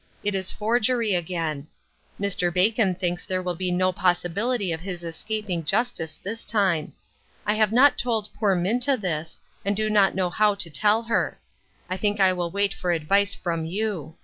[0.23, 1.67] It is forgery again.
[2.19, 2.51] Mr.
[2.51, 6.93] Bacon thinks there will be no possi bility of his escaping justice this time.
[7.45, 11.39] I have not told poor Minta this, and do not know how to tell her.
[11.87, 14.15] I think I will wait for advice from you.